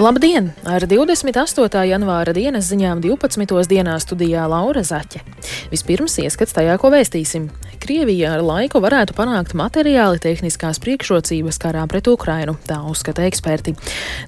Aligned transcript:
Labdien! 0.00 0.46
Ar 0.64 0.86
28. 0.88 1.82
janvāra 1.84 2.32
dienas 2.32 2.70
ziņām 2.70 3.02
12. 3.04 3.66
dienā 3.68 3.98
studijā 4.00 4.46
Laura 4.48 4.80
Zaķe. 4.80 5.20
Vispirms 5.68 6.14
ieskats 6.22 6.56
tajā, 6.56 6.78
ko 6.80 6.88
vēstīsim. 6.94 7.50
Krievija 7.90 8.36
ar 8.36 8.44
laiku 8.46 8.78
varētu 8.78 9.16
panākt 9.18 9.50
materiāli 9.58 10.20
tehniskās 10.22 10.78
priekšrocības 10.78 11.56
karā 11.58 11.80
pret 11.90 12.06
Ukrainu, 12.06 12.54
tā 12.62 12.76
uzskata 12.86 13.24
eksperti. 13.26 13.74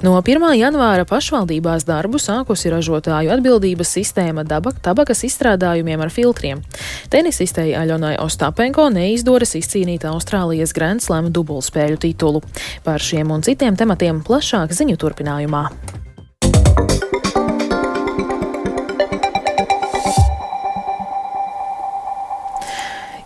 No 0.02 0.16
1. 0.18 0.48
janvāra 0.58 1.06
pašvaldībās 1.06 1.86
darbu 1.86 2.18
sākusi 2.18 2.74
ražotāju 2.74 3.30
atbildības 3.36 3.94
sistēma 4.00 4.42
dabak, 4.42 4.82
tabakas 4.82 5.22
izstrādājumiem 5.30 6.02
ar 6.02 6.10
filtriem. 6.10 6.66
Tenisistei 7.14 7.76
Aļonai 7.78 8.16
Ostapenko 8.26 8.90
neizdodas 8.90 9.54
izcīnīt 9.62 10.10
Austrālijas 10.10 10.74
Grand 10.74 11.06
Slam 11.06 11.30
dubultspēļu 11.30 12.02
titulu. 12.02 12.42
Par 12.82 12.98
šiem 12.98 13.30
un 13.30 13.46
citiem 13.46 13.78
tematiem 13.78 14.24
plašāk 14.26 14.74
ziņu 14.74 14.98
turpinājumā. 14.98 15.68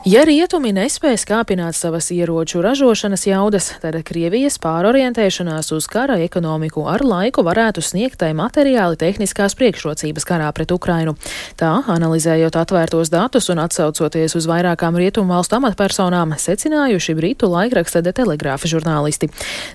Ja 0.06 0.20
rietumi 0.22 0.70
nespēs 0.70 1.24
kāpināt 1.26 1.74
savas 1.74 2.12
ieroču 2.14 2.60
ražošanas 2.62 3.24
jaudas, 3.26 3.72
tad 3.82 3.96
Krievijas 4.06 4.54
pārorientēšanās 4.62 5.72
uz 5.74 5.88
kara 5.90 6.20
ekonomiku 6.22 6.84
ar 6.86 7.02
laiku 7.02 7.42
varētu 7.42 7.82
sniegt 7.82 8.20
tai 8.20 8.28
materiāli 8.38 8.94
tehniskās 9.00 9.58
priekšrocības 9.58 10.28
karā 10.28 10.52
pret 10.54 10.70
Ukrainu. 10.70 11.16
Tā, 11.58 11.72
analizējot 11.90 12.54
atvērtos 12.54 13.10
datus 13.10 13.50
un 13.50 13.64
atsaucoties 13.64 14.38
uz 14.38 14.46
vairākām 14.46 14.94
rietumu 14.94 15.34
valstu 15.34 15.58
amatpersonām, 15.58 16.38
secinājuši 16.38 17.18
Britu 17.18 17.50
laikraksta 17.50 17.98
de 18.06 18.14
telegrāfa 18.14 18.70
žurnālisti. 18.70 19.32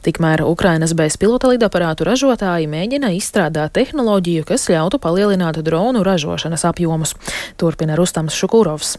Tikmēr 0.07 0.47
Ukrainas 0.47 0.95
bezpilota 0.95 1.51
lidaparātu 1.51 2.07
ražotāji 2.07 2.71
mēģina 2.71 3.11
izstrādāt 3.19 3.75
tehnoloģiju, 3.75 4.47
kas 4.47 4.71
ļautu 4.71 5.03
palielināt 5.03 5.59
dronu 5.59 6.07
ražošanas 6.07 6.69
apjomus. 6.71 7.17
Turpina 7.59 7.99
Rustams 7.99 8.39
Šukūrovs. 8.39 8.95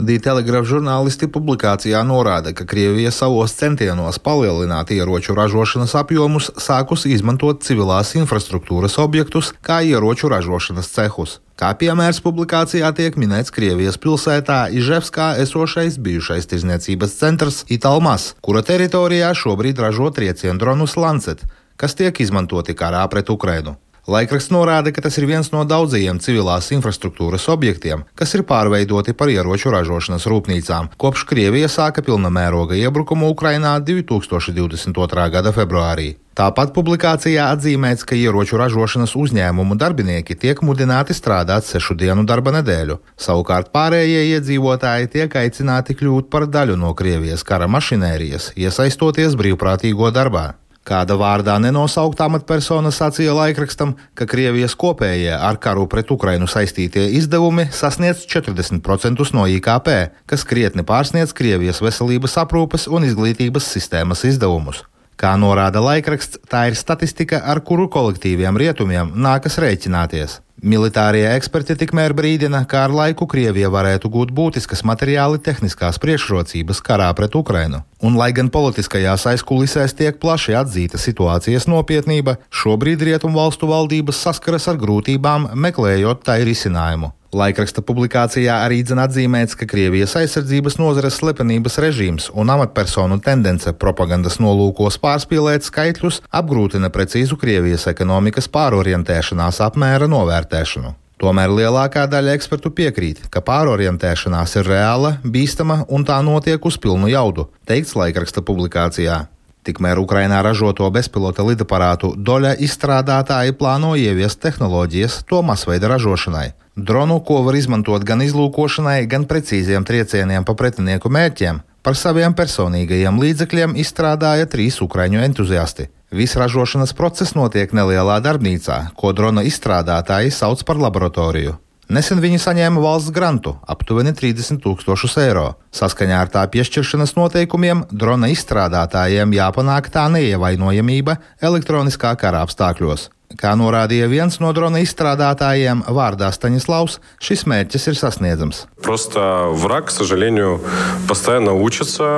Dītelegrāfa 0.00 0.64
žurnālisti 0.64 1.28
publikācijā 1.28 2.00
norāda, 2.08 2.54
ka 2.56 2.64
Krievija 2.68 3.10
savos 3.12 3.52
centienos 3.58 4.18
palielināt 4.22 4.92
ieroču 4.94 5.34
ražošanas 5.36 5.92
apjomus 6.00 6.48
sākusi 6.56 7.12
izmantot 7.12 7.60
civilās 7.66 8.14
infrastruktūras 8.16 8.96
objektus 9.02 9.52
kā 9.60 9.82
ieroču 9.84 10.30
ražošanas 10.32 10.88
cehus. 10.94 11.36
Kā 11.60 11.74
piemērs 11.76 12.22
publikācijā 12.24 12.88
tiek 12.96 13.18
minēts 13.20 13.52
Krievijas 13.52 14.00
pilsētā 14.00 14.62
Iževskā 14.72 15.34
esošais 15.44 16.00
bijušais 16.00 16.48
tirzniecības 16.48 17.18
centrs 17.20 17.60
Italmas, 17.68 18.32
kura 18.40 18.64
teritorijā 18.64 19.34
šobrīd 19.36 19.84
ražo 19.84 20.08
triecienu 20.16 20.56
dronus 20.62 20.96
Lancet, 20.96 21.44
kas 21.76 21.98
tiek 21.98 22.24
izmantoti 22.24 22.72
karā 22.72 23.04
pret 23.12 23.28
Ukrainu. 23.28 23.76
Laikraksts 24.10 24.50
norāda, 24.50 24.90
ka 24.90 25.04
tas 25.04 25.14
ir 25.20 25.26
viens 25.30 25.52
no 25.52 25.60
daudzajiem 25.62 26.18
civilās 26.18 26.72
infrastruktūras 26.74 27.44
objektiem, 27.52 28.02
kas 28.18 28.34
ir 28.34 28.42
pārveidoti 28.48 29.14
par 29.14 29.30
ieroču 29.30 29.70
ražošanas 29.70 30.26
rūpnīcām, 30.32 30.88
kopš 30.98 31.22
Krievija 31.30 31.68
sāka 31.70 32.02
pilna 32.02 32.32
mēroga 32.34 32.74
iebrukumu 32.74 33.28
Ukrainā 33.30 33.76
2022. 33.86 35.28
gada 35.30 35.52
februārī. 35.54 36.08
Tāpat 36.40 36.72
publikācijā 36.74 37.50
atzīmēts, 37.54 38.02
ka 38.08 38.18
ieroču 38.18 38.58
ražošanas 38.58 39.14
uzņēmumu 39.18 39.76
darbinieki 39.78 40.34
tiek 40.42 40.62
mudināti 40.66 41.14
strādāt 41.14 41.68
sešu 41.68 41.94
dienu 42.00 42.24
darba 42.26 42.54
nedēļu. 42.56 42.96
Savukārt 43.20 43.70
pārējie 43.74 44.24
iedzīvotāji 44.32 45.10
tiek 45.14 45.36
aicināti 45.42 45.94
kļūt 46.00 46.30
par 46.34 46.48
daļu 46.50 46.78
no 46.80 46.94
Krievijas 46.98 47.46
kara 47.46 47.70
mašinērijas, 47.70 48.54
iesaistoties 48.58 49.38
brīvprātīgo 49.38 50.10
darbā. 50.16 50.48
Kāda 50.80 51.14
vārdā 51.20 51.58
nenosauktā 51.60 52.24
amatpersona 52.30 52.88
sacīja 52.94 53.34
laikrakstam, 53.36 53.92
ka 54.16 54.24
Krievijas 54.26 54.72
kopējie 54.80 55.34
ar 55.36 55.58
karu 55.60 55.84
pret 55.92 56.08
Ukrainu 56.10 56.48
saistītie 56.48 57.04
izdevumi 57.18 57.66
sasniedz 57.74 58.24
40% 58.24 59.28
no 59.36 59.44
IKP, 59.58 59.90
kas 60.26 60.46
krietni 60.48 60.86
pārsniedz 60.88 61.36
Krievijas 61.36 61.82
veselības 61.84 62.38
aprūpes 62.46 62.88
un 62.88 63.04
izglītības 63.10 63.68
sistēmas 63.76 64.24
izdevumus. 64.24 64.86
Kā 65.20 65.34
norāda 65.36 65.82
laikraksts, 65.84 66.38
tā 66.48 66.70
ir 66.70 66.76
statistika, 66.80 67.42
ar 67.44 67.60
kuru 67.60 67.90
kolektīviem 67.92 68.56
rietumiem 68.56 69.10
nākas 69.20 69.58
rēķināties. 69.60 70.38
Militārie 70.64 71.26
eksperti 71.28 71.76
tikmēr 71.82 72.14
brīdina, 72.16 72.62
ka 72.68 72.86
ar 72.86 72.94
laiku 72.96 73.28
Krievija 73.28 73.68
varētu 73.72 74.08
gūt 74.12 74.32
būtiskas 74.36 74.80
materiāli 74.88 75.40
tehniskās 75.44 76.00
priekšrocības 76.00 76.80
karā 76.84 77.10
pret 77.16 77.36
Ukrainu. 77.36 77.82
Un, 78.00 78.16
lai 78.16 78.32
gan 78.36 78.48
politiskajās 78.52 79.28
aizkulisēs 79.34 79.96
tiek 80.00 80.20
plaši 80.20 80.56
atzīta 80.60 81.00
situācijas 81.00 81.68
nopietnība, 81.68 82.38
šobrīd 82.48 83.04
rietumu 83.08 83.40
valstu 83.40 83.68
valdības 83.68 84.24
saskaras 84.24 84.68
ar 84.72 84.80
grūtībām, 84.80 85.50
meklējot 85.52 86.24
tai 86.28 86.42
risinājumu. 86.48 87.12
Laikraksta 87.30 87.78
publikācijā 87.86 88.56
arī 88.64 88.80
dzen 88.82 88.98
atzīmēts, 88.98 89.54
ka 89.54 89.68
Krievijas 89.70 90.16
aizsardzības 90.18 90.80
nozares 90.80 91.20
slepenības 91.20 91.78
režīms 91.78 92.26
un 92.34 92.50
amatpersonu 92.50 93.20
tendence 93.22 93.70
propagandas 93.78 94.40
nolūkos 94.42 94.98
pārspīlēt 94.98 95.62
skaitļus 95.62 96.24
apgrūtina 96.34 96.90
precīzu 96.90 97.38
Krievijas 97.38 97.86
ekonomikas 97.92 98.50
pārorientēšanās 98.50 99.62
apmēra 99.62 100.10
novērtēšanu. 100.10 100.96
Tomēr 101.22 101.54
lielākā 101.54 102.08
daļa 102.10 102.34
ekspertu 102.34 102.72
piekrīt, 102.74 103.22
ka 103.30 103.44
pārorientēšanās 103.46 104.56
ir 104.58 104.70
reāla, 104.72 105.18
bīstama 105.22 105.84
un 105.86 106.02
tā 106.08 106.18
notiek 106.26 106.66
uz 106.66 106.80
pilnu 106.82 107.12
jaudu, 107.12 107.46
teikts 107.68 107.94
laikraksta 107.94 108.42
publikācijā. 108.42 109.26
Tikmēr 109.66 110.00
Ukrainā 110.00 110.40
ražoto 110.40 110.88
bezpilota 110.90 111.44
lidaparātu 111.44 112.14
doļa 112.16 112.54
izstrādātāji 112.64 113.56
plāno 113.60 113.92
ieviest 113.92 114.40
tehnoloģijas 114.40 115.20
to 115.28 115.42
masveida 115.44 115.90
ražošanai. 115.92 116.48
Dronu, 116.76 117.18
ko 117.20 117.42
var 117.44 117.58
izmantot 117.58 118.06
gan 118.08 118.24
izlūkošanai, 118.24 119.04
gan 119.10 119.26
precīziem 119.28 119.84
triecieniem 119.84 120.46
pa 120.48 120.56
pretinieku 120.56 121.12
mērķiem, 121.12 121.60
par 121.84 121.96
saviem 121.96 122.32
personīgajiem 122.36 123.20
līdzekļiem 123.20 123.76
izstrādāja 123.84 124.48
trīs 124.48 124.80
ukraiņu 124.84 125.24
entuziasti. 125.28 125.90
Viss 126.10 126.38
ražošanas 126.40 126.96
process 126.96 127.36
notiek 127.36 127.72
nelielā 127.76 128.16
darbnīcā, 128.24 128.78
ko 128.96 129.12
drona 129.12 129.44
izstrādātāji 129.46 130.32
sauc 130.34 130.64
par 130.66 130.80
laboratoriju. 130.80 131.58
Nesen 131.90 132.20
viņi 132.22 132.38
saņēma 132.38 132.78
valsts 132.78 133.10
grantu 133.10 133.56
aptuveni 133.66 134.12
30 134.14 134.60
tūkstošus 134.62 135.16
eiro. 135.24 135.46
Saskaņā 135.74 136.20
ar 136.22 136.30
tā 136.30 136.44
piešķiršanas 136.52 137.16
noteikumiem 137.18 137.82
drona 137.90 138.30
izstrādātājiem 138.30 139.34
jāpanāk 139.34 139.90
tā 139.90 140.06
neievainojamība 140.14 141.18
elektroniskā 141.42 142.14
kara 142.20 142.44
apstākļos. 142.46 143.08
Kā 143.38 143.52
norādīja 143.54 144.08
viens 144.10 144.40
no 144.42 144.48
drona 144.50 144.80
izstrādātājiem, 144.82 145.84
vārdā 145.94 146.32
Staņislavs, 146.34 146.96
šis 147.22 147.44
mērķis 147.46 147.84
ir 147.92 147.98
sasniedzams. 148.00 148.64
Vrak, 148.82 149.92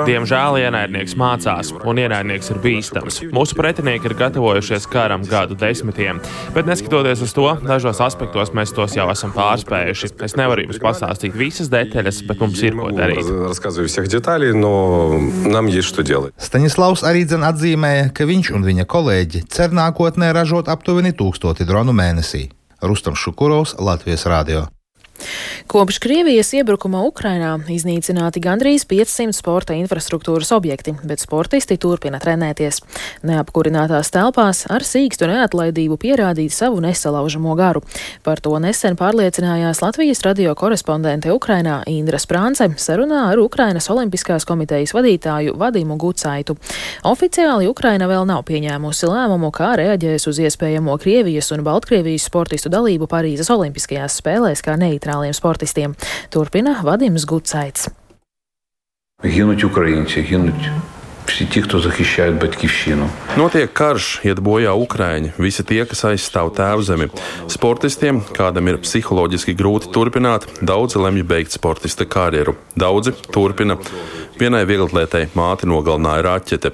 Diemžēl 0.09 0.57
ienaidnieks 0.63 1.13
mācās, 1.21 1.73
un 1.85 2.01
ienaidnieks 2.01 2.49
ir 2.55 2.61
bīstams. 2.65 3.19
Mūsu 3.35 3.59
pretinieki 3.59 4.09
ir 4.09 4.15
gatavojušies 4.23 4.87
karam 4.89 5.27
gadu 5.29 5.59
desmitiem, 5.61 6.23
bet 6.57 6.71
neskatoties 6.71 7.21
uz 7.27 7.37
to, 7.37 7.45
dažos 7.61 8.01
aspektos 8.01 8.55
mēs 8.57 8.73
tos 8.73 8.97
jau 8.97 9.05
esam 9.13 9.35
pārspējuši. 9.37 10.15
Es 10.25 10.39
nevaru 10.41 10.65
jums 10.65 10.81
pastāstīt 10.81 11.37
visas 11.37 11.69
detaļas, 11.73 12.23
bet 12.31 12.41
mums 12.41 12.65
ir 12.65 12.79
ko 12.79 12.89
darīt. 12.97 13.29
Staņislavs 16.49 17.05
arī 17.05 17.27
atzīmēja, 17.53 18.09
ka 18.17 18.25
viņš 18.29 18.53
un 18.57 18.65
viņa 18.65 18.89
kolēģi 18.89 19.45
cer 19.53 19.77
nākotnē 19.77 20.33
ražot 20.33 20.71
aptuveni 20.73 21.02
aptuveni 21.03 21.19
tūkstoti 21.19 21.67
dronu 21.67 21.93
mēnesī. 21.93 22.49
Rustam 22.83 23.17
Šukurovs, 23.19 23.75
Latvijas 23.79 24.25
Rādio. 24.27 24.69
Kopš 25.71 25.99
Krievijas 26.03 26.51
iebrukuma 26.57 27.01
Ukrainā 27.07 27.55
iznīcināti 27.71 28.43
gandrīz 28.43 28.83
500 28.91 29.33
sporta 29.37 29.77
infrastruktūras 29.79 30.51
objekti, 30.53 30.93
bet 31.07 31.23
sportisti 31.23 31.79
turpina 31.81 32.19
trenēties. 32.21 32.81
Neapkurinātās 33.25 34.11
telpās 34.13 34.65
ar 34.73 34.85
sīkstu 34.85 35.29
neatlaidību 35.31 35.97
pierādīt 36.03 36.53
savu 36.53 36.83
nesalaužamo 36.85 37.55
garu. 37.57 37.85
Par 38.27 38.43
to 38.43 38.57
nesen 38.63 38.99
pārliecinājās 39.01 39.81
Latvijas 39.85 40.25
radio 40.27 40.53
korespondente 40.59 41.33
Ukrainā 41.33 41.79
Indra 41.87 42.21
Sprānce 42.21 42.69
sarunā 42.77 43.29
ar 43.31 43.41
Ukrainas 43.41 43.89
Olimpiskās 43.93 44.45
komitejas 44.49 44.93
vadītāju 44.97 45.57
Vadimu 45.61 45.97
Gucaitu. 46.01 46.59
Oficiāli 47.09 47.71
Ukraina 47.71 48.11
vēl 48.11 48.27
nav 48.29 48.45
pieņēmusi 48.51 49.09
lēmumu, 49.09 49.53
kā 49.55 49.73
reaģēs 49.81 50.29
uz 50.29 50.43
iespējamo 50.43 50.99
Krievijas 51.03 51.53
un 51.55 51.65
Baltkrievijas 51.67 52.29
sportistu 52.29 52.73
dalību 52.73 53.09
Parīzes 53.11 53.51
Olimpiskajās 53.55 54.19
spēlēs 54.21 54.65
kā 54.65 54.77
neitrāli 54.81 55.12
profesionāliem 55.12 55.34
sportistiem. 55.34 55.96
Turpina 56.30 56.82
Vadims 56.84 57.26
Gucaits. 57.26 57.90
Гинуть 59.24 59.64
українці, 59.64 60.22
гинуть 60.22 60.70
всі 61.26 61.46
ті, 61.46 61.62
хто 61.62 61.80
захищають 61.80 62.42
батьківщину. 62.42 63.10
Notiek 63.38 63.68
karš, 63.74 64.22
iet 64.24 64.40
bojā 64.40 64.72
Ukrāņi, 64.72 65.34
visi 65.38 65.64
tie, 65.64 65.84
kas 65.86 66.06
aizstāv 66.08 66.54
tēvzemi. 66.56 67.10
Sportistiem, 67.52 68.22
kādam 68.38 68.70
ir 68.72 68.80
psiholoģiski 68.80 69.54
grūti 69.58 69.92
turpināt, 69.92 70.48
daudzi 70.62 71.02
lemj 71.02 71.24
beigt 71.28 71.52
sportista 71.52 72.06
karjeru. 72.06 72.56
Daudzi 72.76 73.12
turpina. 73.34 73.78
Vienai 74.40 74.64
vieglatlētei 74.70 75.28
māti 75.36 75.68
nogalināja 75.68 76.24
raķete. 76.30 76.72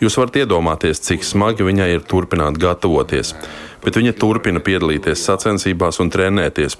Jūs 0.00 0.16
varat 0.20 0.36
iedomāties, 0.42 1.02
cik 1.02 1.24
smagi 1.24 1.66
viņai 1.66 1.88
ir 1.96 2.06
turpināt 2.06 2.60
gatavoties. 2.62 3.34
bet 3.83 3.97
viņa 3.97 4.15
turpina 4.19 4.61
piedalīties 4.63 5.25
sacensībās 5.27 6.01
un 6.03 6.11
trenēties. 6.13 6.77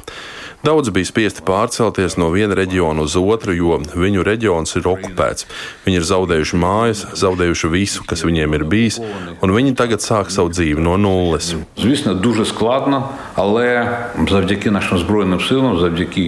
Daudz 0.61 0.91
bija 0.93 1.07
spiesti 1.09 1.41
pārcelties 1.41 2.19
no 2.21 2.27
viena 2.29 2.53
reģiona 2.53 3.01
uz 3.01 3.15
otru, 3.17 3.55
jo 3.57 3.79
viņu 3.81 4.21
reģions 4.21 4.75
ir 4.77 4.85
okupēts. 4.91 5.47
Viņi 5.87 5.97
ir 5.97 6.05
zaudējuši 6.05 6.59
mājas, 6.61 7.01
zaudējuši 7.17 7.69
visu, 7.73 8.05
kas 8.05 8.21
viņiem 8.27 8.53
ir 8.59 8.65
bijis, 8.69 8.99
un 9.41 9.55
viņi 9.55 9.73
tagad 9.79 10.05
sāk 10.05 10.29
savu 10.29 10.51
dzīvi 10.53 10.83
no 10.85 10.99
nulles. 11.01 11.55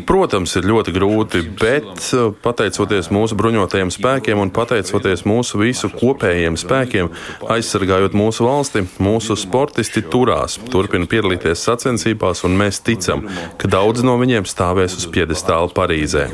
Protams, 0.10 0.56
ir 0.58 0.66
ļoti 0.72 0.96
grūti, 0.98 1.44
bet 1.62 2.10
eh, 2.10 2.34
pateicoties 2.42 3.12
mūsu 3.14 3.38
bruņotajiem 3.38 3.94
spēkiem 3.94 4.42
un 4.42 4.54
pateicoties 4.56 5.28
mūsu 5.30 5.62
visu 5.62 5.92
kopējiem 5.94 6.58
spēkiem, 6.58 7.14
aizsargājot 7.54 8.18
mūsu 8.18 8.50
valsti, 8.50 8.88
mūsu 8.98 9.38
sportisti 9.38 10.02
turās 10.10 10.58
turpina 10.72 11.10
piedalīties 11.10 11.66
sacensībās, 11.68 12.44
un 12.48 12.58
mēs 12.60 12.82
ticam, 12.86 13.26
ka 13.58 13.72
daudz 13.72 14.06
no 14.06 14.16
viņiem 14.22 14.48
stāvēs 14.50 14.98
uz 15.00 15.10
piedestāla 15.12 15.72
Parīzē. 15.76 16.30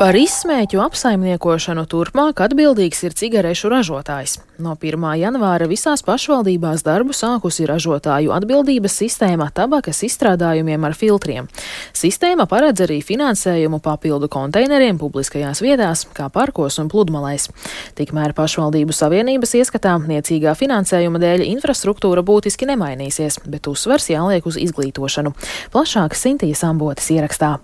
Par 0.00 0.16
izsmēķu 0.16 0.78
apsaimniekošanu 0.80 1.82
turpmāk 1.92 2.38
atbildīgs 2.40 3.02
ir 3.04 3.12
cigarešu 3.12 3.68
ražotājs. 3.68 4.38
No 4.56 4.72
1. 4.72 4.96
janvāra 5.20 5.66
visās 5.68 6.00
pašvaldībās 6.06 6.80
darbu 6.86 7.12
sākusi 7.12 7.66
ražotāju 7.68 8.32
atbildības 8.32 8.96
sistēma 9.02 9.50
tabakas 9.52 10.00
izstrādājumiem 10.08 10.88
ar 10.88 10.96
filtriem. 10.96 11.52
Sistēma 11.92 12.48
paredz 12.48 12.80
arī 12.86 13.02
finansējumu 13.04 13.82
papildu 13.84 14.32
konteineriem 14.32 14.96
publiskajās 14.96 15.60
vietās, 15.60 16.06
kā 16.16 16.32
parkos 16.32 16.80
un 16.80 16.88
pludmalēs. 16.88 17.50
Tikmēr 18.00 18.32
pašvaldību 18.40 18.96
savienības 18.96 19.52
ieskatā 19.60 19.98
niecīgā 20.00 20.56
finansējuma 20.56 21.20
dēļ 21.20 21.44
infrastruktūra 21.52 22.24
būtiski 22.24 22.72
nemainīsies, 22.72 23.42
bet 23.44 23.68
uzsvers 23.68 24.08
jāliek 24.16 24.48
uz 24.48 24.56
izglītošanu. 24.64 25.36
Plašāk 25.76 26.16
Sintīs 26.16 26.64
ambotas 26.64 27.12
ierakstā. 27.12 27.58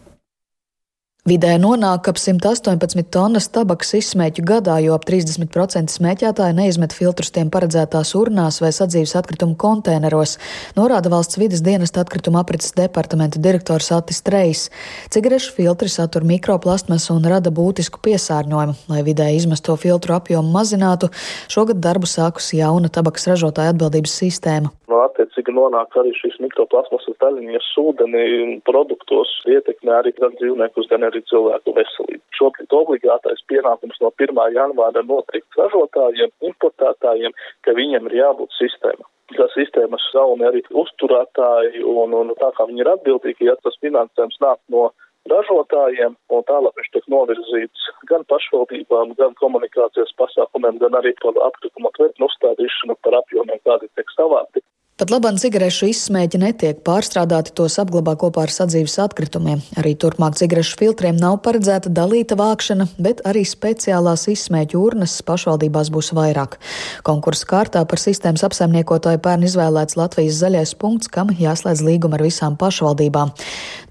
Vidē 1.27 1.57
nonāk 1.59 2.07
ap 2.07 2.21
118 2.23 3.01
tonnas 3.11 3.49
tabakas 3.51 3.89
izsmēķu 3.99 4.45
gadā, 4.47 4.77
jo 4.85 4.93
ap 4.95 5.03
30% 5.09 5.91
smēķētāji 5.91 6.55
neizmet 6.55 6.95
filtrus 6.95 7.33
tiem 7.35 7.49
paredzētās 7.51 8.13
urnās 8.15 8.61
vai 8.63 8.71
sadzīves 8.71 9.17
atkritumu 9.19 9.57
konteineros, 9.59 10.37
norāda 10.79 11.11
valsts 11.11 11.41
vidas 11.43 11.65
dienesta 11.67 12.05
atkrituma 12.07 12.45
aprits 12.45 12.71
departamenta 12.79 13.43
direktors 13.43 13.91
Atis 13.97 14.23
Trejs. 14.23 14.69
Cigarešu 15.11 15.57
filtri 15.59 15.91
satur 15.91 16.23
mikroplastmasu 16.31 17.17
un 17.19 17.27
rada 17.27 17.51
būtisku 17.51 17.99
piesārņojumu. 18.07 18.79
Lai 18.95 19.03
vidē 19.03 19.33
izmesto 19.35 19.75
filtru 19.75 20.15
apjomu 20.15 20.55
mazinātu, 20.55 21.11
šogad 21.51 21.83
darbu 21.83 22.07
sākusi 22.07 22.63
jauna 22.63 22.87
tabakas 22.87 23.27
ražotāja 23.33 23.75
atbildības 23.75 24.15
sistēma. 24.23 24.71
No 24.87 25.03
attiecīgi 25.03 25.51
nonāk 25.51 25.97
arī 25.99 26.13
šīs 26.15 26.37
mikroplasmasas 26.45 27.19
daļiņas 27.19 27.71
ūdenī 27.83 28.27
produktos, 28.69 29.33
ietekmē 29.51 29.97
arī 29.99 30.13
gan 30.15 30.37
dzīvniekus, 30.39 30.87
gan 30.93 31.09
arī 31.09 31.16
cilvēku 31.31 31.75
veselību. 31.77 32.23
Šobrīd 32.39 32.77
obligātais 32.79 33.43
pienākums 33.51 34.01
no 34.03 34.13
1. 34.21 34.41
janvāra 34.55 35.03
noteikti 35.07 35.61
ražotājiem, 35.61 36.33
importētājiem, 36.51 37.37
ka 37.65 37.77
viņiem 37.79 38.11
ir 38.11 38.19
jābūt 38.23 38.57
sistēma. 38.59 39.07
Tā 39.35 39.49
sistēmas 39.57 40.05
saumi 40.13 40.47
arī 40.47 40.63
uzturētāji 40.71 41.83
un, 41.83 42.15
un 42.15 42.31
tā 42.39 42.53
kā 42.55 42.69
viņi 42.69 42.85
ir 42.85 42.93
atbildīgi, 42.93 43.49
ja 43.49 43.57
tas 43.65 43.75
finansējums 43.83 44.39
nāk 44.45 44.61
no 44.71 44.91
ražotājiem, 45.31 46.15
un 46.31 46.47
tālāk 46.47 46.79
viņš 46.79 46.93
tiek 46.95 47.09
novirzīts 47.11 47.89
gan 48.11 48.23
pašvaldībām, 48.31 49.17
gan 49.19 49.35
komunikācijas 49.41 50.15
pasākumiem, 50.21 50.79
gan 50.83 50.99
arī 51.01 51.13
par 51.23 51.39
apkritumu 51.49 51.91
atvērt 51.91 52.23
uzstādīšanu 52.29 52.99
par 53.03 53.19
apjomiem, 53.23 53.59
kādi 53.67 53.91
tiek 53.99 54.15
savāti. 54.15 54.63
Pat 54.97 55.11
labāk 55.13 55.37
cigarešu 55.37 55.91
izsmēķi 55.91 56.39
netiek 56.41 56.79
pārstrādāti, 56.81 57.51
tos 57.59 57.75
apglabā 57.83 58.15
kopā 58.17 58.47
ar 58.47 58.53
sadzīves 58.55 58.95
atkritumiem. 59.05 59.59
Arī 59.77 59.91
turpmāk 59.93 60.39
cigarešu 60.41 60.79
filtriem 60.81 61.19
nav 61.21 61.35
paredzēta 61.45 61.91
dalīta 61.93 62.33
vākšana, 62.41 62.87
bet 62.97 63.21
arī 63.29 63.43
speciālās 63.45 64.25
izsmēķu 64.33 64.81
urnas 64.81 65.19
pašvaldībās 65.29 65.91
būs 65.93 66.09
vairāk. 66.17 66.57
Konkursa 67.05 67.45
kārtā 67.51 67.83
par 67.85 68.01
sistēmas 68.01 68.47
apsaimniekotāju 68.49 69.21
pērn 69.21 69.45
izvēlēts 69.45 69.99
Latvijas 70.01 70.39
zaļais 70.41 70.73
punkts, 70.81 71.13
kam 71.13 71.29
jāslēdz 71.29 71.85
līguma 71.85 72.17
ar 72.17 72.25
visām 72.25 72.57
pašvaldībām. 72.57 73.35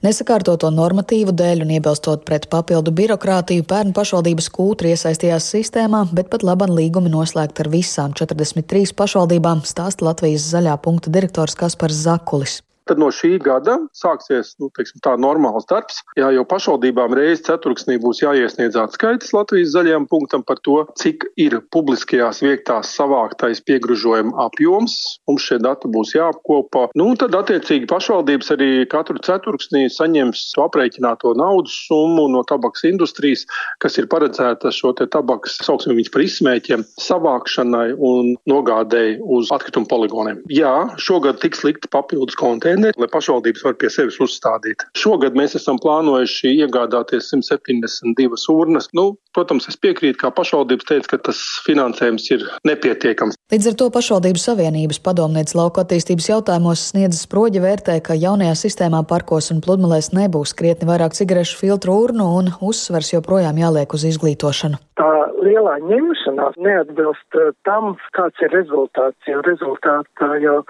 Nesakārtoto 0.01 0.74
normatīvu 0.74 1.38
dēļ 1.38 1.63
un 1.68 1.75
iebilstot 1.78 2.25
pret 2.25 2.50
papildu 2.50 2.90
birokrātiju, 2.98 3.68
pērn 3.69 3.94
pašvaldības 3.94 4.50
kūtri 4.58 4.96
iesaistījās 4.98 5.54
sistēmā, 5.54 6.01
bet 6.18 6.34
pat 6.34 6.42
laban 6.46 6.74
līgumi 6.74 7.13
noslēgt 7.13 7.62
ar 7.62 7.69
visām 7.74 8.18
43 8.18 8.98
pašvaldībām, 8.98 9.62
stāsta 9.69 10.10
Latvijas 10.10 10.50
zaļā 10.50 10.78
punkta 10.81 10.94
direktors 11.03 11.56
Kaspars 11.56 11.94
Zakulis. 12.06 12.62
Tad 12.86 13.02
no 13.02 13.08
šī 13.10 13.40
gada 13.42 13.80
sāksies 13.98 14.54
nu, 14.62 14.70
teiksim, 14.76 15.02
tā 15.02 15.16
normāls 15.18 15.66
darbs. 15.70 16.04
Jā, 16.20 16.30
jau 16.36 16.44
pašvaldībām 16.46 17.16
reizes 17.18 17.42
ceturksnī 17.48 17.98
būs 18.02 18.22
jāiesniedz 18.22 18.78
atskaites 18.78 19.34
Latvijas 19.34 19.72
zaļajam 19.74 20.06
punktam 20.12 20.44
par 20.46 20.62
to, 20.66 20.84
cik 21.02 21.26
ir 21.42 21.58
publiskajās 21.74 22.44
vietās 22.46 22.92
savāktais 22.94 23.64
piegružojuma 23.66 24.36
apjoms. 24.46 24.98
Mums 25.26 25.48
šie 25.48 25.58
dati 25.64 25.90
būs 25.90 26.14
jāapkopo. 26.14 26.86
Nu, 27.00 27.08
tad, 27.18 27.34
attiecīgi, 27.40 27.90
pašvaldības 27.90 28.54
arī 28.54 28.70
katru 28.92 29.18
ceturksnī 29.26 29.88
saņems 29.90 30.46
aprēķināto 30.62 31.34
naudas 31.40 31.74
summu 31.88 32.28
no 32.36 32.46
tabaks 32.46 32.86
industrijas, 32.86 33.48
kas 33.82 33.98
ir 33.98 34.10
paredzēta 34.14 34.70
šo 34.74 34.94
te 35.00 35.10
tabaks, 35.10 35.58
sauksim 35.66 35.98
viņus 35.98 36.14
par 36.14 36.26
izsmēķiem, 36.28 36.86
savākšanai 37.02 37.88
un 37.98 38.36
nogādēji 38.50 39.18
uz 39.26 39.50
atkritumu 39.56 39.90
poligoniem. 39.90 40.46
Jā, 40.54 40.76
šogad 41.02 41.42
tiks 41.42 41.66
likt 41.66 41.90
papildus 41.94 42.38
konteineru 42.38 42.75
konteineri, 42.75 43.00
lai 43.00 43.10
pašvaldības 43.12 43.63
var 43.66 43.75
pie 43.80 43.89
sevis 43.89 44.19
uzstādīt. 44.19 44.83
Šogad 44.98 45.36
mēs 45.36 45.56
esam 45.56 45.80
plānojuši 45.81 46.56
iegādāties 46.63 47.31
172 47.31 48.51
urnas. 48.51 48.89
Nu, 48.94 49.16
protams, 49.33 49.68
es 49.69 49.77
piekrītu, 49.77 50.19
kā 50.19 50.31
pašvaldības 50.36 50.86
teica, 50.89 51.07
ka 51.13 51.18
tas 51.30 51.39
finansējums 51.66 52.30
ir 52.31 52.45
nepietiekams. 52.68 53.38
Līdz 53.54 53.72
ar 53.72 53.77
to 53.80 53.89
pašvaldību 53.94 54.42
savienības 54.42 55.00
padomnieks 55.06 55.56
lauka 55.56 55.83
attīstības 55.86 56.30
jautājumos 56.31 56.88
sniedzas 56.91 57.25
sproģi 57.27 57.62
vērtē, 57.63 58.00
ka 58.03 58.17
jaunajā 58.17 58.55
sistēmā 58.65 59.03
parkos 59.08 59.51
un 59.53 59.62
pludmalēs 59.65 60.12
nebūs 60.17 60.55
krietni 60.58 60.89
vairāk 60.89 61.15
cigarešu 61.17 61.60
filtru 61.62 62.00
urnu 62.05 62.32
un 62.39 62.50
uzsvers 62.62 63.13
joprojām 63.13 63.60
jāliek 63.62 63.94
uz 63.94 64.08
izglītošanu. 64.10 64.82
Tā 65.00 65.12
lielā 65.46 65.77
ņemšanās 65.84 66.58
neatbilst 66.65 67.39
tam, 67.67 67.94
kāds 68.17 68.41
ir 68.41 68.53
rezultāts, 68.55 69.20
jo 69.29 69.44
rezultātā 69.46 70.32
jau 70.41 70.62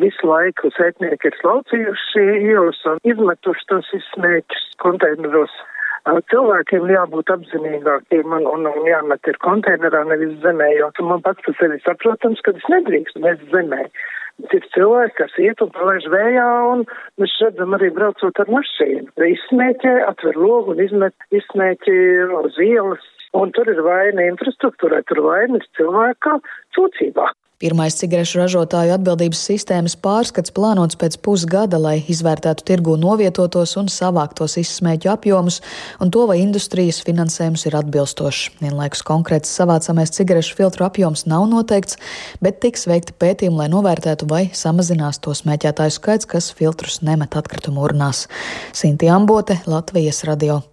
visu 0.00 0.28
laiku 0.28 0.70
sētnieki 0.74 1.30
ir 1.30 1.36
slaucījuši 1.40 2.24
ielas 2.48 2.80
un 2.88 2.98
izmetuši 3.04 3.68
tos 3.70 3.92
izsmēķus 3.98 4.66
konteineros. 4.82 5.54
Cilvēkiem 6.04 6.90
jābūt 6.92 7.30
apzinīgākiem 7.32 8.34
un, 8.36 8.44
un, 8.48 8.66
un 8.68 8.88
jāmet 8.88 9.24
ir 9.30 9.38
konteinerā, 9.44 10.02
nevis 10.10 10.34
zemē, 10.42 10.66
jo 10.76 10.90
man 11.08 11.22
pats 11.24 11.40
par 11.46 11.56
sevi 11.60 11.80
saprotams, 11.84 12.42
ka 12.44 12.52
es 12.52 12.68
nedrīkstu 12.72 13.22
mest 13.24 13.44
zemē. 13.52 13.86
Bet 14.42 14.52
ir 14.58 14.66
cilvēki, 14.74 15.14
kas 15.20 15.36
iet 15.38 15.62
un 15.62 15.70
palaiž 15.72 16.08
vējā, 16.12 16.46
un 16.72 16.82
mēs 17.22 17.36
redzam 17.40 17.76
arī 17.76 17.88
braucot 17.94 18.40
ar 18.42 18.50
mašīnu. 18.52 19.14
Izsmēķē, 19.30 19.94
atver 20.10 20.36
logu 20.36 20.74
un 20.74 20.82
izmet 20.82 21.14
izsmēķi 21.32 21.96
uz 22.40 22.58
ielas, 22.66 23.06
un 23.32 23.54
tur 23.54 23.70
ir 23.70 23.80
vaina 23.86 24.26
infrastruktūrai, 24.32 25.04
tur 25.08 25.22
vainas 25.24 25.64
cilvēka 25.78 26.36
sūdzībā. 26.76 27.30
Pirmais 27.62 27.94
cigarešu 27.94 28.40
ražotāju 28.40 28.96
atbildības 28.96 29.38
sistēmas 29.46 29.94
pārskats 30.02 30.50
plānots 30.56 30.98
pēc 30.98 31.20
pusgada, 31.22 31.78
lai 31.78 32.00
izvērtētu 32.10 32.66
tirgu 32.66 32.96
novietotos 32.98 33.76
un 33.78 33.86
savāktos 33.92 34.56
izsmēķu 34.58 35.12
apjomus 35.12 35.60
un 36.02 36.10
to, 36.10 36.24
vai 36.26 36.40
industrijas 36.42 36.98
finansējums 37.06 37.68
ir 37.70 37.78
atbilstošs. 37.78 38.58
Vienlaikus 38.58 39.04
konkrēts 39.06 39.54
savācamais 39.54 40.10
cigarešu 40.18 40.58
filtru 40.58 40.88
apjoms 40.88 41.28
nav 41.30 41.46
noteikts, 41.52 42.00
bet 42.42 42.58
tiks 42.64 42.88
veikti 42.90 43.14
pētījumi, 43.22 43.62
lai 43.62 43.70
novērtētu, 43.70 44.26
vai 44.26 44.48
samazinās 44.50 45.22
to 45.22 45.38
smēķētāju 45.38 45.94
skaits, 46.00 46.26
kas 46.34 46.50
filtrus 46.58 47.04
nemet 47.06 47.38
atkritumu 47.38 47.86
urnās. 47.86 48.26
Sinti 48.74 49.06
Ambote, 49.14 49.62
Latvijas 49.70 50.24
radio. 50.26 50.64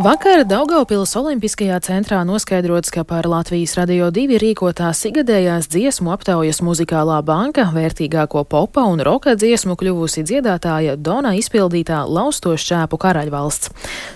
Vakar 0.00 0.46
Daugaupils 0.48 1.10
Olimpiskajā 1.20 1.76
centrā 1.84 2.22
noskaidrots, 2.24 2.88
ka 2.88 3.02
par 3.04 3.26
Latvijas 3.28 3.74
radio 3.76 4.06
divi 4.08 4.38
rīkotās 4.40 5.02
igadējās 5.10 5.68
dziesmu 5.68 6.14
aptaujas 6.14 6.62
muzikālā 6.64 7.18
banka 7.20 7.66
vērtīgāko 7.74 8.46
popa 8.48 8.86
un 8.88 9.02
roka 9.04 9.34
dziesmu 9.36 9.76
kļuvusi 9.76 10.24
dziedātāja 10.24 10.96
Dona 10.96 11.34
izpildītā 11.36 11.98
Lausto 12.08 12.54
šķēpu 12.56 12.96
karaļvalsts. 13.04 13.68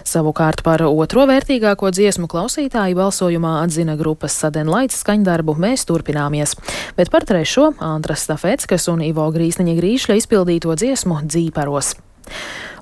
Savukārt 0.08 0.64
par 0.64 0.86
otro 0.88 1.28
vērtīgāko 1.28 1.92
dziesmu 1.92 2.24
klausītāju 2.24 2.96
balsojumā 2.96 3.58
atzina 3.66 3.98
grupas 4.00 4.40
Sadenlaits 4.40 5.04
skaņdarbu 5.04 5.58
Mēs 5.60 5.84
turpināmies, 5.84 6.56
bet 6.96 7.12
par 7.12 7.28
trešo 7.28 7.74
Antras 7.84 8.24
Stafetskas 8.24 8.88
un 8.88 9.04
Ivo 9.04 9.28
Grīsniņa 9.28 9.76
Grīšļa 9.76 10.20
izpildīto 10.24 10.72
dziesmu 10.72 11.20
Dzīparos. 11.28 11.98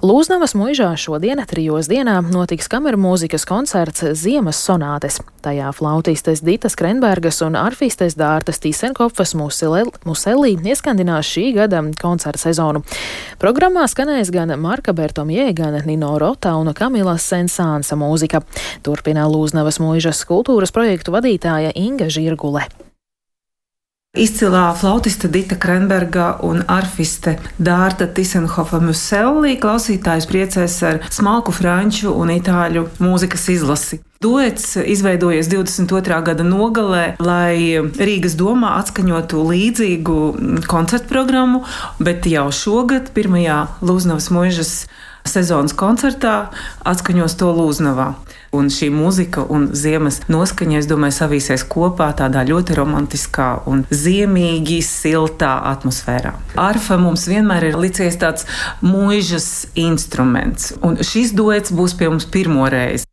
Lūznavas 0.05 0.53
muižā 0.53 0.91
šodien 1.01 1.41
trijos 1.49 1.87
dienā 1.89 2.19
notiks 2.27 2.67
kameru 2.69 2.99
mūzikas 3.01 3.47
koncerts 3.49 4.05
Ziemas 4.21 4.59
sonātes. 4.61 5.17
Tajā 5.41 5.71
flautistes 5.73 6.43
Ditas 6.45 6.77
Krenbergas 6.77 7.41
un 7.47 7.57
arfistes 7.57 8.19
Dārtas 8.21 8.61
Tīsenkopfas 8.61 9.33
Muselī 9.39 10.53
ieskandinās 10.61 11.33
šī 11.33 11.47
gada 11.57 11.81
koncerta 11.97 12.51
sezonu. 12.51 12.85
Programmā 13.41 13.89
skanēs 13.89 14.29
gan 14.35 14.53
Marka 14.61 14.93
Bertomjē, 14.93 15.51
gan 15.57 15.81
Nino 15.89 16.19
Rota 16.21 16.53
un 16.61 16.75
Kamilas 16.77 17.25
Sensānsa 17.25 17.97
mūzika. 17.97 18.45
Turpina 18.85 19.25
Lūznavas 19.25 19.81
muižas 19.81 20.21
kultūras 20.29 20.75
projektu 20.75 21.17
vadītāja 21.17 21.73
Inga 21.81 22.13
Žirgule. 22.13 22.69
Izcilā 24.15 24.69
flautiste 24.79 25.27
Dita 25.27 25.57
Krenberga 25.59 26.37
un 26.47 26.61
arfiste 26.71 27.33
Dārta 27.59 28.07
Tisenhofa 28.07 28.79
Muselli 28.79 29.57
klausītājs 29.59 30.29
priecēs 30.31 30.77
ar 30.87 31.01
smalku 31.11 31.51
franču 31.51 32.13
un 32.15 32.31
itāļu 32.31 32.85
mūzikas 33.03 33.49
izlasi. 33.57 33.99
Duets 34.23 34.77
izveidojies 34.79 35.51
22. 35.51 36.21
gada 36.31 36.47
nogalē, 36.47 37.03
lai 37.19 37.83
Rīgas 37.83 38.39
domā 38.39 38.77
atskaņotu 38.85 39.43
līdzīgu 39.51 40.21
koncertu 40.71 41.11
programmu, 41.11 41.65
bet 41.99 42.31
jau 42.31 42.47
šogad, 42.55 43.11
pirmajā 43.19 43.65
Lūznavas 43.83 44.31
mūžas 44.31 44.73
sezonas 45.27 45.75
koncertā 45.75 46.53
atskaņos 46.87 47.35
to 47.43 47.51
Lūznavā. 47.51 48.13
Un 48.55 48.71
šī 48.73 48.91
mūzika 48.95 49.45
un 49.51 49.69
ziemas 49.77 50.21
noskaņa, 50.31 50.81
es 50.83 50.89
domāju, 50.91 51.17
savīsies 51.19 51.67
kopā 51.71 52.11
tādā 52.19 52.45
ļoti 52.47 52.77
romantiskā 52.79 53.49
un 53.71 53.85
ziemīgi 53.91 54.81
siltā 54.87 55.57
atmosfērā. 55.73 56.35
Arfa 56.61 56.99
mums 57.01 57.27
vienmēr 57.31 57.71
ir 57.73 57.81
licies 57.81 58.19
tāds 58.21 58.47
mūžas 58.85 59.67
instruments, 59.75 60.73
un 60.83 61.01
šis 61.03 61.35
duets 61.35 61.75
būs 61.75 61.99
pie 61.99 62.13
mums 62.13 62.29
pirmo 62.31 62.69
reizi. 62.71 63.09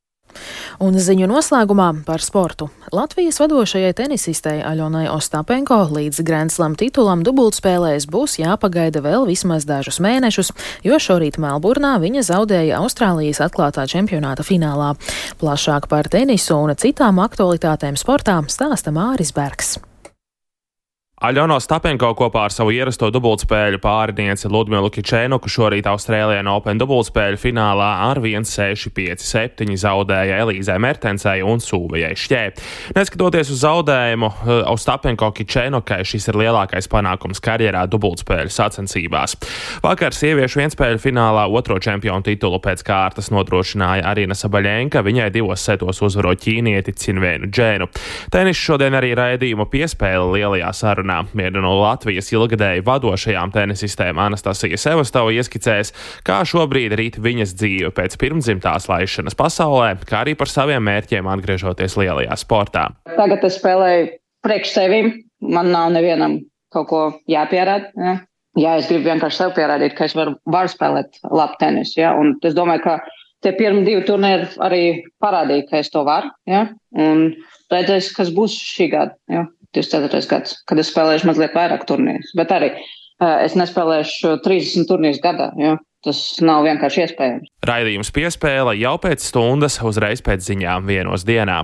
Un 0.80 0.96
ziņu 0.96 1.28
noslēgumā 1.28 1.90
par 2.08 2.24
sportu. 2.24 2.70
Latvijas 2.96 3.42
vadošajai 3.42 3.92
tenisistei 3.98 4.62
Aļonai 4.64 5.08
Ostapenko 5.12 5.82
līdz 5.92 6.24
Grandslam 6.28 6.78
titulam 6.80 7.26
dubultspēlēs 7.28 8.08
būs 8.12 8.40
jāpagaida 8.40 9.04
vēl 9.04 9.28
vismaz 9.30 9.68
dažus 9.68 10.00
mēnešus, 10.04 10.54
jo 10.88 11.00
šorīt 11.02 11.42
Melburnā 11.42 11.98
viņa 12.04 12.26
zaudēja 12.32 12.82
Austrālijas 12.82 13.44
atklātā 13.44 13.88
čempionāta 13.92 14.48
finālā. 14.48 14.94
Plašāk 15.44 15.92
par 15.92 16.08
tenisu 16.12 16.56
un 16.56 16.76
citām 16.80 17.20
aktualitātēm 17.24 18.00
sportā 18.00 18.40
stāsta 18.48 18.96
Māris 18.96 19.36
Bergs. 19.36 19.80
Aļono 21.22 21.60
Stapenko 21.62 22.08
kopā 22.18 22.48
ar 22.48 22.54
savu 22.54 22.72
ierasto 22.74 23.06
dubultspēļu 23.14 23.78
pārinieci 23.84 24.50
Ludmilu 24.50 24.90
Kičēnuku 24.90 25.52
šorīt 25.54 25.86
Austrālijā 25.86 26.42
Open 26.50 26.80
dubultspēļu 26.82 27.38
finālā 27.38 27.90
ar 28.08 28.18
1-6-5-7 28.26 29.76
zaudēja 29.78 30.40
Elīzai 30.42 30.80
Mertensai 30.82 31.36
un 31.46 31.62
Sūvijai 31.62 32.16
Šķē. 32.18 32.40
Neskatoties 32.98 33.52
uz 33.54 33.62
zaudējumu, 33.62 34.32
Ostapenko 34.72 35.30
eh, 35.30 35.36
Kičēnukai 35.38 36.00
šis 36.10 36.26
ir 36.32 36.40
lielākais 36.42 36.90
panākums 36.90 37.44
karjerā 37.46 37.86
dubultspēļu 37.94 38.50
sacensībās. 38.58 39.38
Vakar 39.86 40.18
sieviešu 40.18 40.64
vienspēļu 40.64 41.04
finālā 41.06 41.46
otro 41.54 41.78
čempionu 41.78 42.26
titulu 42.26 42.58
pēc 42.66 42.82
kārtas 42.90 43.30
nodrošināja 43.30 44.10
Arina 44.10 44.34
Sabaļenka, 44.34 45.06
viņai 45.06 45.30
divos 45.38 45.70
setos 45.70 46.02
uzvarot 46.02 46.42
ķīnieti 46.48 46.98
Cinvēnu 47.06 47.54
Džēnu. 47.54 47.92
Tenis 48.34 48.58
šodien 48.58 48.98
arī 48.98 49.14
raidījumu 49.22 49.70
piespēle 49.70 50.26
lielajā 50.34 50.74
sarunā 50.82 51.11
sarunā. 51.12 51.28
Viena 51.34 51.62
no 51.62 51.76
Latvijas 51.80 52.32
ilgadēji 52.32 52.84
vadošajām 52.86 53.52
tenisistēm 53.52 54.20
Anastasija 54.20 54.78
Sevastova 54.78 55.32
ieskicēs, 55.32 55.94
kā 56.24 56.44
šobrīd 56.46 56.96
rīt 56.96 57.20
viņas 57.20 57.56
dzīve 57.56 57.92
pēc 57.92 58.18
pirmdzimtās 58.18 58.90
laišanas 58.90 59.36
pasaulē, 59.36 59.98
kā 60.06 60.24
arī 60.24 60.36
par 60.36 60.48
saviem 60.48 60.84
mērķiem 60.84 61.28
atgriežoties 61.28 61.98
lielajā 61.98 62.36
sportā. 62.38 62.90
Tagad 63.06 63.44
es 63.44 63.60
spēlēju 63.60 64.12
priekš 64.46 64.74
sevim, 64.74 65.14
man 65.42 65.72
nav 65.72 65.92
nevienam 65.92 66.40
kaut 66.72 66.88
ko 66.88 67.02
jāpierāda. 67.30 67.92
Ja? 67.96 68.20
Jā, 68.60 68.76
es 68.82 68.90
gribu 68.90 69.08
vienkārši 69.08 69.38
sev 69.38 69.56
pierādīt, 69.56 69.96
ka 69.96 70.06
es 70.06 70.16
varu, 70.16 70.36
varu 70.46 70.68
spēlēt 70.72 71.22
labu 71.32 71.56
tenisu. 71.60 72.02
Ja? 72.02 72.16
Un 72.20 72.36
es 72.44 72.56
domāju, 72.56 72.84
ka 72.84 72.98
tie 73.44 73.54
pirmie 73.56 73.86
divi 73.88 74.04
turnīri 74.08 74.50
arī 74.60 74.84
parādīja, 75.24 75.70
ka 75.70 75.80
es 75.80 75.92
to 75.92 76.04
varu. 76.08 76.32
Ja? 76.50 76.68
Un 76.92 77.30
redzēs, 77.72 78.12
kas 78.16 78.32
būs 78.36 78.56
šī 78.60 78.90
gada. 78.92 79.16
Ja? 79.32 79.46
24. 79.78 80.26
gads, 80.32 80.58
kad 80.68 80.82
es 80.82 80.92
spēlēšu 80.92 81.30
mazliet 81.30 81.56
vairāk 81.58 81.86
turnīrus. 81.90 82.34
Bet 82.38 82.52
arī 82.56 82.74
uh, 82.76 83.40
es 83.46 83.56
nespēlēšu 83.60 84.38
30 84.46 84.90
turnīrus 84.90 85.22
gadā. 85.24 85.52
Ja? 85.62 85.78
Tas 86.02 86.18
nav 86.42 86.64
vienkārši 86.66 87.04
iespējams. 87.04 87.50
Raidījums 87.62 88.10
piespēle 88.10 88.72
jau 88.80 88.96
pēc 88.98 89.22
stundas, 89.22 89.76
uzreiz 89.86 90.24
pēc 90.26 90.42
ziņām 90.48 90.88
vienos 90.90 91.22
dienā. 91.28 91.60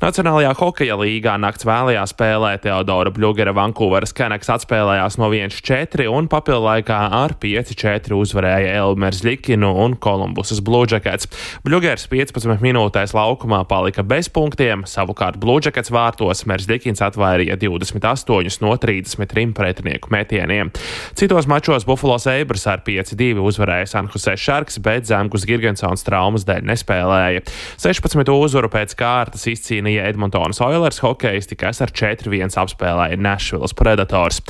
Nacionālajā 0.00 0.54
hokeja 0.56 0.94
līgā 0.96 1.34
nakts 1.36 1.66
vēlajā 1.68 2.06
spēlē 2.08 2.54
Teodora 2.64 3.12
Bļūgera 3.12 3.52
Vankūveras 3.52 4.16
Keneks 4.16 4.48
atspēlējās 4.54 5.18
no 5.20 5.28
1-4 5.28 6.06
un 6.08 6.30
papildu 6.32 6.64
laikā 6.64 7.00
ar 7.18 7.34
5-4 7.42 8.16
uzvarēja 8.16 8.70
Elmers 8.78 9.20
Likinu 9.26 9.74
un 9.84 9.98
Kolumbusas 10.00 10.64
Bluežakets. 10.64 11.28
Bļūgers 11.68 12.08
15 12.08 12.64
minūtēs 12.64 13.12
laukumā 13.12 13.60
palika 13.68 14.00
bez 14.00 14.32
punktiem, 14.32 14.86
savukārt 14.88 15.36
Bluežakets 15.44 15.92
vārtos 15.92 16.46
Mers 16.48 16.70
Likins 16.72 17.04
atvairīja 17.04 17.60
28 17.60 18.64
no 18.64 18.72
33 18.80 19.52
pretinieku 19.60 20.16
metieniem. 20.16 20.72
Citos 21.12 21.52
mačos 21.52 21.84
Buffalo 21.84 22.16
Sabres 22.16 22.64
ar 22.64 22.80
5-2 22.88 23.44
uzvarēja 23.44 23.73
uzvarēja 23.74 23.90
Sanhusē 23.90 24.34
Šarks, 24.38 24.78
bet 24.78 25.08
Zemgus 25.08 25.44
Girgensons 25.46 26.04
traumas 26.06 26.44
dēļ 26.46 26.62
nespēlēja. 26.68 27.42
16. 27.82 28.30
uzvaru 28.30 28.70
pēc 28.70 28.94
kārtas 28.98 29.46
izcīnīja 29.50 30.06
Edmontonas 30.10 30.60
Oilers 30.62 31.00
hokeisti, 31.02 31.56
kas 31.56 31.80
ar 31.82 31.90
4-1 31.90 32.54
apspēlēja 32.60 33.18
Nashvilles 33.18 33.74
Predators. 33.74 34.40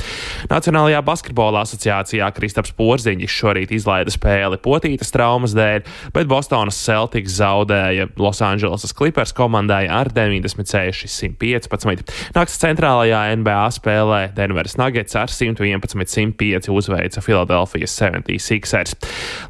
Nacionālajā 0.49 1.01
basketbola 1.05 1.63
asociācijā 1.65 2.29
Kristaps 2.35 2.73
Porziņš 2.77 3.39
šorīt 3.39 3.73
izlaida 3.75 4.13
spēli 4.13 4.59
potītas 4.61 5.13
traumas 5.13 5.55
dēļ, 5.57 5.85
bet 6.13 6.29
Bostonas 6.29 6.77
Celtics 6.77 7.39
zaudēja 7.39 8.09
Losandželosas 8.19 8.93
Clippers 8.95 9.33
komandai 9.35 9.85
ar 9.89 10.11
96-115. 10.13 12.13
Nakts 12.35 12.59
centrālajā 12.61 13.25
NBA 13.41 13.65
spēlē 13.79 14.21
Denveras 14.35 14.77
Nuggets 14.79 15.17
ar 15.17 15.31
111-105 15.31 16.69
uzveica 16.73 17.23
Filadelfijas 17.25 17.95
76ers. 18.01 18.95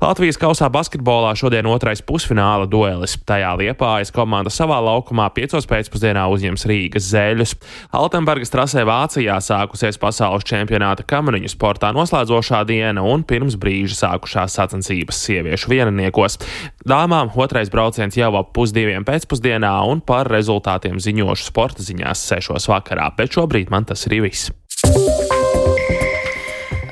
Latvijas 0.01 0.39
kausā 0.41 0.67
basketbolā 0.72 1.31
šodien 1.39 1.67
otrais 1.69 2.01
pusfināla 2.05 2.67
duelis. 2.69 3.15
Tajā 3.27 3.53
Liepājas 3.60 4.12
komanda 4.15 4.51
savā 4.53 4.77
laukumā 4.84 5.27
piecos 5.36 5.67
pēcpusdienā 5.69 6.25
uzņems 6.34 6.65
Rīgas 6.69 7.07
zēļus. 7.13 7.55
Altenbergas 7.95 8.53
trasē 8.53 8.86
Vācijā 8.88 9.38
sākusies 9.43 10.00
pasaules 10.01 10.45
čempionāta 10.48 11.05
kamaniņu 11.07 11.53
sportā 11.53 11.91
noslēdzošā 11.95 12.63
diena 12.69 13.05
un 13.05 13.24
pirms 13.27 13.57
brīža 13.62 14.00
sākušās 14.01 14.60
sacensības 14.60 15.22
sieviešu 15.27 15.72
vienaniekos. 15.72 16.39
Dāmām 16.86 17.31
otrais 17.36 17.72
brauciens 17.74 18.17
jau 18.19 18.34
ap 18.39 18.51
pusdiviem 18.55 19.07
pēcpusdienā 19.07 19.74
un 19.89 20.03
par 20.05 20.29
rezultātiem 20.31 21.00
ziņošu 21.01 21.50
sporta 21.50 21.86
ziņās 21.86 22.27
sešos 22.29 22.69
vakarā, 22.72 23.10
bet 23.17 23.39
šobrīd 23.39 23.74
man 23.74 23.88
tas 23.89 24.05
ir 24.10 24.19
viss. 24.25 24.53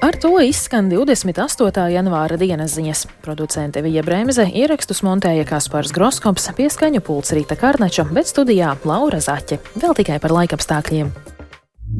Ar 0.03 0.17
to 0.19 0.33
izskan 0.43 0.89
28. 0.91 1.83
janvāra 1.93 2.35
dienas 2.35 2.73
ziņas. 2.75 3.05
Producente 3.23 3.79
Vija 3.85 4.03
Bremze 4.03 4.43
ierakstus 4.51 4.99
montēja 5.07 5.45
Kaspars 5.47 5.95
Groskops, 5.95 6.49
pieskaņu 6.59 6.99
pults 7.07 7.31
Rīta 7.31 7.55
Karnača, 7.55 8.03
bet 8.11 8.27
studijā 8.27 8.75
Laura 8.83 9.23
Zaķe. 9.23 9.61
Vēl 9.79 9.95
tikai 10.03 10.19
par 10.19 10.35
laikapstākļiem. 10.35 11.15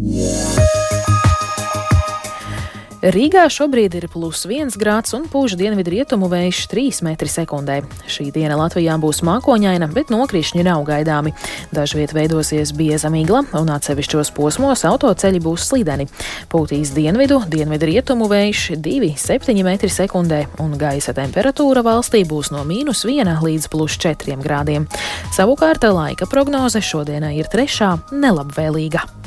Yeah. 0.03 0.82
Rīgā 3.03 3.49
šobrīd 3.51 3.97
ir 3.99 4.05
plus 4.07 4.45
1 4.47 4.77
grāds 4.79 5.11
un 5.11 5.25
pūš 5.27 5.57
dienvidu 5.59 5.91
rietumu 5.91 6.29
vējš 6.31 6.61
3 6.71 7.01
m2. 7.03 7.73
Šī 8.07 8.29
diena 8.31 8.55
Latvijā 8.55 8.93
būs 8.95 9.17
mākoņaina, 9.27 9.89
bet 9.91 10.07
nokrišņi 10.13 10.63
nav 10.63 10.85
gaidāmi. 10.87 11.33
Dažviet 11.75 12.13
veidosies 12.15 12.71
bieza 12.71 13.11
migla 13.11 13.41
un 13.59 13.71
atsevišķos 13.75 14.31
posmos 14.37 14.85
autoceļi 14.87 15.41
būs 15.43 15.65
slideni. 15.67 16.07
Pūtīs 16.47 16.93
dienvidu, 16.95 17.41
dienvidu 17.51 17.89
rietumu 17.91 18.29
vējš 18.31 18.61
2,7 18.85 19.51
m2 19.51 20.39
un 20.63 20.77
gaisa 20.79 21.11
temperatūra 21.17 21.83
valstī 21.83 22.23
būs 22.23 22.53
no 22.55 22.63
mīnus 22.63 23.03
1 23.03 23.43
līdz 23.43 23.67
plus 23.73 23.99
4 23.99 24.39
grādiem. 24.39 24.87
Savukārt 25.35 25.83
laika 25.83 26.23
prognoze 26.23 26.79
šodienai 26.79 27.35
ir 27.41 27.51
trešā 27.51 27.97
nelabvēlīga. 28.15 29.22